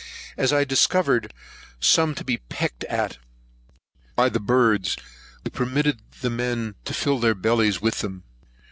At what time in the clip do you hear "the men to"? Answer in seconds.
6.21-6.93